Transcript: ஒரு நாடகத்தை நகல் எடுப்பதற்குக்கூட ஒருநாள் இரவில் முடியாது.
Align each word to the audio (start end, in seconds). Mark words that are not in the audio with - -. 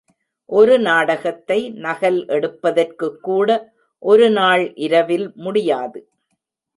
ஒரு 0.49 0.75
நாடகத்தை 0.79 1.57
நகல் 1.83 2.17
எடுப்பதற்குக்கூட 2.27 3.49
ஒருநாள் 4.03 4.63
இரவில் 4.77 5.27
முடியாது. 5.35 5.99